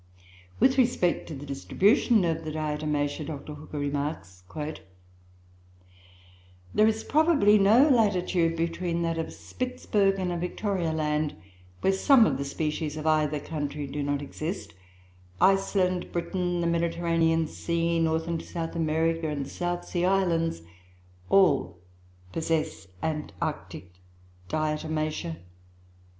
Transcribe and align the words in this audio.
With 0.59 0.79
respect 0.79 1.27
to 1.27 1.35
the 1.35 1.45
distribution 1.45 2.25
of 2.25 2.43
the 2.43 2.49
Diatomaceoe, 2.51 3.23
Dr. 3.27 3.53
Hooker 3.53 3.77
remarks: 3.77 4.43
"There 6.73 6.87
is 6.87 7.03
probably 7.03 7.59
no 7.59 7.87
latitude 7.87 8.55
between 8.57 9.03
that 9.03 9.19
of 9.19 9.27
Spitzbergen 9.31 10.31
and 10.31 10.41
Victoria 10.41 10.91
Land, 10.91 11.35
where 11.81 11.93
some 11.93 12.25
of 12.25 12.39
the 12.39 12.45
species 12.45 12.97
of 12.97 13.05
either 13.05 13.39
country 13.39 13.85
do 13.85 14.01
not 14.01 14.23
exist: 14.23 14.73
Iceland, 15.39 16.11
Britain, 16.11 16.61
the 16.61 16.65
Mediterranean 16.67 17.45
Sea, 17.45 17.99
North 17.99 18.27
and 18.27 18.41
South 18.41 18.75
America, 18.75 19.27
and 19.27 19.45
the 19.45 19.51
South 19.51 19.85
Sea 19.85 20.05
Islands, 20.05 20.63
all 21.29 21.77
possess 22.31 22.87
Antarctic 23.03 23.93
Diatomaceoe. 24.49 25.35